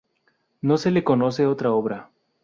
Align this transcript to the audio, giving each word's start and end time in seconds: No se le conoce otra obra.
No 0.61 0.79
se 0.79 0.89
le 0.89 1.03
conoce 1.03 1.45
otra 1.45 1.71
obra. 1.73 2.09